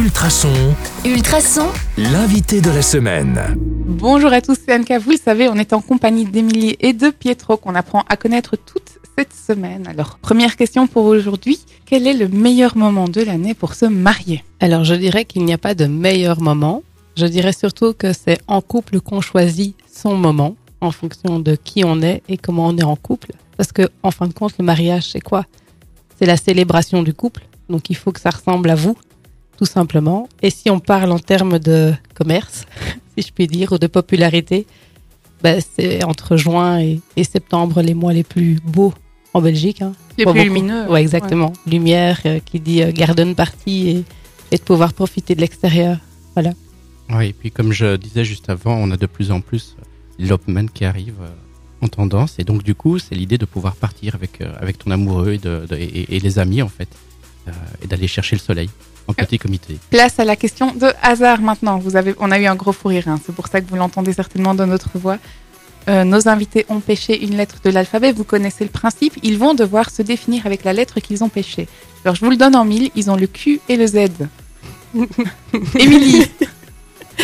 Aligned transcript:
Ultrason, 0.00 0.48
Ultrason, 1.04 1.66
l'invité 1.98 2.62
de 2.62 2.70
la 2.70 2.80
semaine. 2.80 3.38
Bonjour 3.58 4.32
à 4.32 4.40
tous, 4.40 4.56
c'est 4.64 4.74
Anka. 4.74 4.98
Vous 4.98 5.10
le 5.10 5.18
savez, 5.22 5.50
on 5.50 5.56
est 5.56 5.74
en 5.74 5.82
compagnie 5.82 6.24
d'Emilie 6.24 6.74
et 6.80 6.94
de 6.94 7.10
Pietro 7.10 7.58
qu'on 7.58 7.74
apprend 7.74 8.04
à 8.08 8.16
connaître 8.16 8.56
toute 8.56 8.98
cette 9.18 9.34
semaine. 9.34 9.86
Alors, 9.86 10.16
première 10.16 10.56
question 10.56 10.86
pour 10.86 11.04
aujourd'hui. 11.04 11.60
Quel 11.84 12.06
est 12.06 12.14
le 12.14 12.28
meilleur 12.28 12.78
moment 12.78 13.08
de 13.08 13.20
l'année 13.20 13.52
pour 13.52 13.74
se 13.74 13.84
marier? 13.84 14.42
Alors, 14.58 14.84
je 14.84 14.94
dirais 14.94 15.26
qu'il 15.26 15.44
n'y 15.44 15.52
a 15.52 15.58
pas 15.58 15.74
de 15.74 15.84
meilleur 15.84 16.40
moment. 16.40 16.82
Je 17.18 17.26
dirais 17.26 17.52
surtout 17.52 17.92
que 17.92 18.14
c'est 18.14 18.38
en 18.46 18.62
couple 18.62 19.00
qu'on 19.00 19.20
choisit 19.20 19.76
son 19.92 20.16
moment 20.16 20.56
en 20.80 20.92
fonction 20.92 21.40
de 21.40 21.56
qui 21.62 21.84
on 21.84 22.00
est 22.00 22.22
et 22.26 22.38
comment 22.38 22.68
on 22.68 22.76
est 22.78 22.82
en 22.82 22.96
couple. 22.96 23.32
Parce 23.58 23.70
que, 23.70 23.82
en 24.02 24.10
fin 24.12 24.28
de 24.28 24.32
compte, 24.32 24.54
le 24.58 24.64
mariage, 24.64 25.10
c'est 25.10 25.20
quoi? 25.20 25.44
C'est 26.18 26.26
la 26.26 26.38
célébration 26.38 27.02
du 27.02 27.12
couple. 27.12 27.42
Donc, 27.68 27.90
il 27.90 27.96
faut 27.96 28.12
que 28.12 28.20
ça 28.20 28.30
ressemble 28.30 28.70
à 28.70 28.74
vous, 28.74 28.96
tout 29.60 29.66
simplement. 29.66 30.26
Et 30.40 30.48
si 30.48 30.70
on 30.70 30.80
parle 30.80 31.12
en 31.12 31.18
termes 31.18 31.58
de 31.58 31.92
commerce, 32.14 32.64
si 33.18 33.26
je 33.26 33.30
puis 33.30 33.46
dire, 33.46 33.72
ou 33.72 33.78
de 33.78 33.86
popularité, 33.86 34.66
ben, 35.42 35.60
c'est 35.74 36.02
entre 36.02 36.38
juin 36.38 36.78
et, 36.80 36.98
et 37.16 37.24
septembre 37.24 37.82
les 37.82 37.92
mois 37.92 38.14
les 38.14 38.24
plus 38.24 38.58
beaux 38.64 38.94
en 39.34 39.42
Belgique. 39.42 39.82
Hein. 39.82 39.92
Les 40.16 40.24
plus 40.24 40.32
beaucoup. 40.32 40.38
lumineux. 40.44 40.86
Ouais, 40.90 41.02
exactement. 41.02 41.52
Lumière 41.66 42.20
euh, 42.24 42.40
qui 42.42 42.58
dit 42.58 42.82
euh, 42.82 42.90
garden 42.90 43.34
party 43.34 43.88
et, 43.90 44.04
et 44.52 44.56
de 44.56 44.62
pouvoir 44.62 44.94
profiter 44.94 45.34
de 45.34 45.42
l'extérieur. 45.42 45.98
Oui, 47.10 47.26
et 47.26 47.32
puis 47.34 47.50
comme 47.50 47.72
je 47.72 47.96
disais 47.96 48.24
juste 48.24 48.48
avant, 48.48 48.76
on 48.76 48.90
a 48.92 48.96
de 48.96 49.06
plus 49.06 49.30
en 49.30 49.42
plus 49.42 49.76
l'open 50.18 50.70
qui 50.70 50.86
arrive 50.86 51.16
euh, 51.20 51.28
en 51.84 51.88
tendance. 51.88 52.36
Et 52.38 52.44
donc, 52.44 52.62
du 52.62 52.74
coup, 52.74 52.98
c'est 52.98 53.14
l'idée 53.14 53.36
de 53.36 53.44
pouvoir 53.44 53.74
partir 53.76 54.14
avec, 54.14 54.40
euh, 54.40 54.54
avec 54.58 54.78
ton 54.78 54.90
amoureux 54.90 55.32
et, 55.32 55.38
de, 55.38 55.66
de- 55.68 55.76
et, 55.76 56.16
et 56.16 56.18
les 56.20 56.38
amis, 56.38 56.62
en 56.62 56.68
fait, 56.68 56.88
et 57.82 57.86
d'aller 57.86 58.06
chercher 58.06 58.36
le 58.36 58.40
soleil 58.40 58.70
en 59.08 59.14
petit 59.14 59.38
comité. 59.38 59.78
Place 59.90 60.18
à 60.18 60.24
la 60.24 60.36
question 60.36 60.72
de 60.74 60.92
hasard 61.02 61.40
maintenant. 61.40 61.78
Vous 61.78 61.96
avez, 61.96 62.14
on 62.18 62.30
a 62.30 62.38
eu 62.38 62.46
un 62.46 62.54
gros 62.54 62.72
fou 62.72 62.88
rire, 62.88 63.08
hein. 63.08 63.20
c'est 63.24 63.34
pour 63.34 63.48
ça 63.48 63.60
que 63.60 63.68
vous 63.68 63.76
l'entendez 63.76 64.12
certainement 64.12 64.54
dans 64.54 64.66
notre 64.66 64.90
voix. 64.98 65.18
Euh, 65.88 66.04
nos 66.04 66.28
invités 66.28 66.66
ont 66.68 66.80
pêché 66.80 67.22
une 67.24 67.36
lettre 67.36 67.56
de 67.64 67.70
l'alphabet, 67.70 68.12
vous 68.12 68.24
connaissez 68.24 68.64
le 68.64 68.70
principe, 68.70 69.14
ils 69.22 69.38
vont 69.38 69.54
devoir 69.54 69.90
se 69.90 70.02
définir 70.02 70.44
avec 70.46 70.62
la 70.62 70.74
lettre 70.74 71.00
qu'ils 71.00 71.24
ont 71.24 71.30
pêchée. 71.30 71.68
Alors 72.04 72.14
je 72.14 72.24
vous 72.24 72.30
le 72.30 72.36
donne 72.36 72.54
en 72.54 72.64
mille, 72.64 72.90
ils 72.94 73.10
ont 73.10 73.16
le 73.16 73.26
Q 73.26 73.60
et 73.68 73.76
le 73.76 73.86
Z. 73.86 73.96
Émilie, 75.78 76.26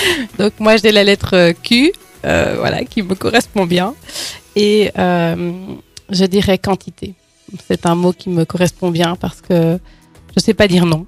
Donc 0.38 0.52
moi 0.58 0.76
j'ai 0.76 0.92
la 0.92 1.04
lettre 1.04 1.34
euh, 1.34 1.52
Q, 1.52 1.92
euh, 2.24 2.56
voilà, 2.58 2.84
qui 2.84 3.02
me 3.02 3.14
correspond 3.14 3.66
bien. 3.66 3.94
Et 4.54 4.90
euh, 4.98 5.52
je 6.10 6.24
dirais 6.24 6.58
quantité. 6.58 7.14
C'est 7.68 7.86
un 7.86 7.94
mot 7.94 8.12
qui 8.12 8.28
me 8.28 8.44
correspond 8.44 8.90
bien 8.90 9.16
parce 9.16 9.40
que 9.40 9.78
je 10.36 10.42
sais 10.42 10.54
pas 10.54 10.68
dire 10.68 10.86
non. 10.86 11.06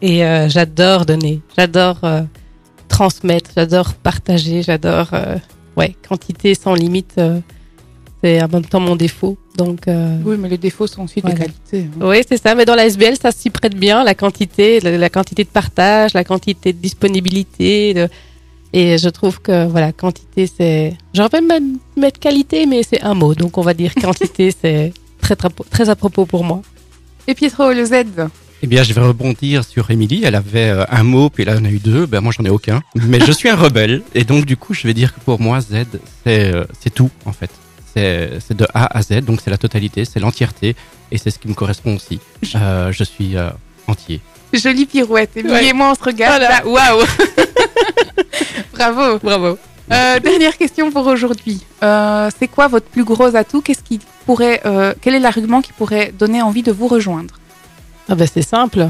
Et 0.00 0.24
euh, 0.24 0.48
j'adore 0.48 1.04
donner, 1.06 1.40
j'adore 1.56 1.98
euh, 2.04 2.22
transmettre, 2.88 3.50
j'adore 3.56 3.94
partager, 3.94 4.62
j'adore 4.62 5.08
euh, 5.12 5.36
ouais 5.76 5.94
quantité 6.08 6.54
sans 6.54 6.74
limite. 6.74 7.20
c'est 8.22 8.42
en 8.42 8.48
même 8.48 8.64
temps 8.64 8.80
mon 8.80 8.96
défaut. 8.96 9.36
Donc 9.58 9.80
oui 9.86 10.36
mais 10.38 10.48
les 10.48 10.58
défauts 10.58 10.86
sont 10.86 11.02
ensuite 11.02 11.24
Voilà. 11.24 11.38
des 11.38 11.44
qualités. 11.46 11.90
hein. 12.00 12.06
oui, 12.08 12.22
c'est 12.26 12.40
ça. 12.42 12.54
Mais 12.54 12.64
dans 12.64 12.74
la 12.74 12.86
SBL, 12.86 13.16
ça 13.20 13.30
s'y 13.32 13.50
prête 13.50 13.74
bien, 13.76 14.02
la 14.04 14.14
quantité, 14.14 14.80
la, 14.80 14.96
la 14.96 15.10
quantité 15.10 15.44
de 15.44 15.48
partage, 15.50 16.14
la 16.14 16.24
quantité 16.24 16.72
de 16.72 16.78
disponibilité. 16.78 17.92
de- 17.94 18.08
Et 18.74 18.96
je 18.96 19.10
trouve 19.10 19.38
que, 19.42 19.66
voilà, 19.66 19.92
quantité, 19.92 20.46
c'est. 20.46 20.96
J'aurais 21.12 21.42
même 21.42 21.76
mettre 21.96 22.18
qualité, 22.18 22.64
mais 22.64 22.82
c'est 22.82 23.02
un 23.02 23.12
mot. 23.12 23.34
Donc, 23.34 23.58
on 23.58 23.62
va 23.62 23.74
dire 23.74 23.92
quantité, 23.94 24.50
c'est 24.62 24.94
très, 25.20 25.36
très, 25.36 25.50
très 25.70 25.90
à 25.90 25.96
propos 25.96 26.24
pour 26.24 26.42
moi. 26.42 26.62
Et 27.28 27.34
Pietro, 27.34 27.72
le 27.72 27.84
Z 27.84 27.92
Eh 28.62 28.66
bien, 28.66 28.82
je 28.82 28.92
vais 28.92 29.00
rebondir 29.00 29.64
sur 29.64 29.90
Émilie. 29.90 30.22
Elle 30.24 30.34
avait 30.34 30.70
euh, 30.70 30.84
un 30.90 31.02
mot, 31.04 31.30
puis 31.30 31.44
là, 31.44 31.56
on 31.60 31.64
a 31.64 31.68
eu 31.70 31.78
deux. 31.78 32.06
Ben, 32.06 32.20
moi, 32.20 32.32
j'en 32.36 32.44
ai 32.44 32.50
aucun. 32.50 32.82
Mais 32.94 33.20
je 33.20 33.32
suis 33.32 33.48
un 33.48 33.56
rebelle. 33.56 34.02
Et 34.14 34.24
donc, 34.24 34.44
du 34.44 34.56
coup, 34.56 34.74
je 34.74 34.86
vais 34.86 34.94
dire 34.94 35.14
que 35.14 35.20
pour 35.20 35.40
moi, 35.40 35.60
Z, 35.60 35.84
c'est 36.24 36.52
euh, 36.54 36.64
c'est 36.80 36.90
tout, 36.92 37.10
en 37.24 37.32
fait. 37.32 37.50
C'est 37.94 38.30
c'est 38.46 38.56
de 38.56 38.66
A 38.74 38.96
à 38.96 39.02
Z. 39.02 39.20
Donc, 39.22 39.40
c'est 39.42 39.50
la 39.50 39.58
totalité, 39.58 40.04
c'est 40.04 40.20
l'entièreté. 40.20 40.74
Et 41.10 41.18
c'est 41.18 41.30
ce 41.30 41.38
qui 41.38 41.46
me 41.48 41.54
correspond 41.54 41.96
aussi. 41.96 42.18
Euh, 42.56 42.90
je 42.90 43.04
suis 43.04 43.36
euh, 43.36 43.50
entier. 43.86 44.20
Jolie 44.52 44.86
pirouette. 44.86 45.36
Émilie 45.36 45.54
Ouais. 45.54 45.66
et 45.68 45.72
moi, 45.72 45.90
on 45.92 45.94
se 45.94 46.02
regarde. 46.02 46.42
Voilà. 46.42 46.62
là. 46.64 46.66
Waouh 46.66 47.04
Bravo. 48.74 49.18
Bravo. 49.18 49.58
Euh, 49.92 50.18
dernière 50.20 50.56
question 50.56 50.90
pour 50.90 51.06
aujourd'hui. 51.06 51.60
Euh, 51.82 52.30
c'est 52.38 52.48
quoi 52.48 52.66
votre 52.66 52.86
plus 52.86 53.04
gros 53.04 53.36
atout? 53.36 53.60
Qu'est-ce 53.60 53.82
qui 53.82 54.00
pourrait, 54.24 54.62
euh, 54.64 54.94
quel 55.02 55.14
est 55.14 55.18
l'argument 55.18 55.60
qui 55.60 55.72
pourrait 55.72 56.12
donner 56.18 56.40
envie 56.40 56.62
de 56.62 56.72
vous 56.72 56.88
rejoindre? 56.88 57.34
Ah 58.08 58.14
ben, 58.14 58.26
c'est 58.32 58.42
simple. 58.42 58.88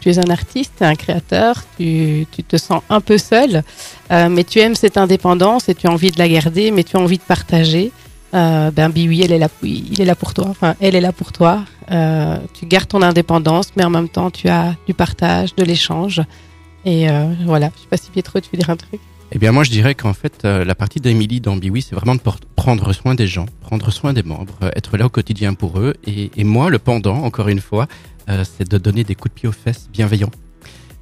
Tu 0.00 0.08
es 0.10 0.18
un 0.18 0.30
artiste, 0.30 0.72
tu 0.78 0.84
es 0.84 0.86
un 0.86 0.94
créateur, 0.94 1.64
tu, 1.76 2.26
tu 2.32 2.42
te 2.44 2.56
sens 2.56 2.82
un 2.88 3.00
peu 3.00 3.18
seul, 3.18 3.62
mais 4.10 4.44
tu 4.44 4.60
aimes 4.60 4.76
cette 4.76 4.96
indépendance 4.96 5.68
et 5.68 5.74
tu 5.74 5.86
as 5.86 5.90
envie 5.90 6.12
de 6.12 6.18
la 6.18 6.28
garder, 6.28 6.70
mais 6.70 6.84
tu 6.84 6.96
as 6.96 7.00
envie 7.00 7.18
de 7.18 7.22
partager. 7.22 7.90
Ben 8.32 8.90
Biwi, 8.90 9.22
elle 9.22 9.32
est 9.32 9.38
là, 9.38 9.48
il 9.64 10.00
est 10.00 10.04
là 10.04 10.14
pour 10.14 10.34
toi. 10.34 10.46
Enfin, 10.48 10.76
elle 10.80 10.94
est 10.94 11.00
là 11.00 11.10
pour 11.10 11.32
toi. 11.32 11.64
Tu 11.88 12.66
gardes 12.66 12.86
ton 12.86 13.02
indépendance, 13.02 13.72
mais 13.76 13.84
en 13.84 13.90
même 13.90 14.08
temps, 14.08 14.30
tu 14.30 14.48
as 14.48 14.76
du 14.86 14.94
partage, 14.94 15.54
de 15.56 15.64
l'échange. 15.64 16.22
Et 16.84 17.08
voilà. 17.44 17.70
Je 17.74 17.80
sais 17.80 17.88
pas 17.90 17.96
si 17.96 18.10
Pietro, 18.10 18.38
tu 18.38 18.50
veux 18.52 18.58
dire 18.58 18.70
un 18.70 18.76
truc. 18.76 19.00
Eh 19.30 19.38
bien, 19.38 19.52
moi, 19.52 19.62
je 19.62 19.70
dirais 19.70 19.94
qu'en 19.94 20.14
fait, 20.14 20.46
euh, 20.46 20.64
la 20.64 20.74
partie 20.74 21.00
d'Emily 21.00 21.42
dans 21.42 21.54
Biwi, 21.54 21.82
c'est 21.82 21.94
vraiment 21.94 22.14
de 22.14 22.20
prendre 22.56 22.92
soin 22.94 23.14
des 23.14 23.26
gens, 23.26 23.44
prendre 23.60 23.90
soin 23.90 24.14
des 24.14 24.22
membres, 24.22 24.54
euh, 24.62 24.70
être 24.74 24.96
là 24.96 25.04
au 25.04 25.10
quotidien 25.10 25.52
pour 25.52 25.78
eux. 25.78 25.94
Et, 26.06 26.44
moi, 26.44 26.70
le 26.70 26.78
pendant, 26.78 27.16
encore 27.16 27.48
une 27.48 27.60
fois, 27.60 27.88
euh, 28.30 28.42
c'est 28.44 28.66
de 28.66 28.78
donner 28.78 29.04
des 29.04 29.14
coups 29.14 29.34
de 29.34 29.40
pied 29.40 29.48
aux 29.48 29.52
fesses 29.52 29.90
bienveillants. 29.92 30.30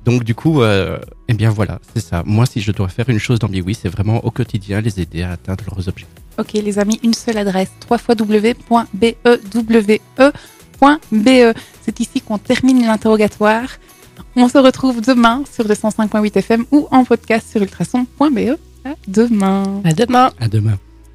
Donc, 0.04 0.25
du 0.25 0.34
coup, 0.34 0.62
eh 0.62 1.34
bien, 1.34 1.50
voilà, 1.50 1.81
c'est 1.92 2.00
ça. 2.00 2.22
Moi, 2.25 2.47
si 2.47 2.60
je 2.60 2.70
dois 2.70 2.86
faire 2.88 3.09
une 3.09 3.19
chose 3.19 3.41
dans 3.41 3.48
Biwi, 3.48 3.75
c'est 3.75 3.88
vraiment 3.88 4.25
au 4.25 4.31
quotidien 4.31 4.81
les 4.81 5.00
aider 5.00 5.22
à 5.22 5.32
atteindre 5.32 5.65
leurs 5.66 5.88
objectifs. 5.88 6.22
Ok, 6.38 6.53
les 6.53 6.78
amis, 6.78 7.00
une 7.03 7.15
seule 7.15 7.38
adresse 7.38 7.72
www.bewew.be. 7.91 8.69
C'est 11.82 12.00
ici 12.00 12.20
qu'on 12.20 12.38
termine 12.38 12.86
l'interrogatoire. 12.86 13.69
On 14.37 14.49
se 14.49 14.59
retrouve 14.59 15.00
demain 15.00 15.43
sur 15.50 15.66
le 15.66 15.75
105.8 15.75 16.38
FM 16.38 16.65
ou 16.71 16.87
en 16.91 17.04
podcast 17.04 17.49
sur 17.50 17.60
ultrason.be. 17.62 18.59
À 18.84 18.94
demain. 19.09 19.82
À 19.84 19.93
demain. 19.93 20.31
À 20.38 20.49
demain. 20.49 20.78